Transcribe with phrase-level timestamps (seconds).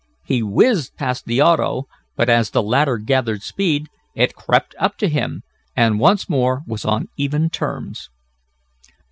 [0.25, 1.83] He whizzed past the auto,
[2.15, 3.85] but, as the latter gathered speed,
[4.15, 5.43] it crept up to him,
[5.75, 8.09] and, once more was on even terms.